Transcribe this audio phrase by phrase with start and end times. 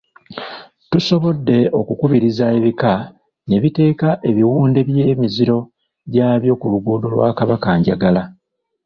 [0.91, 2.93] Tusobodde okukubiriza ebika
[3.47, 5.57] ne biteeka ebiwunde by’emiziro
[6.13, 8.23] gyabyo ku luguudo lwa Kabakanjagala.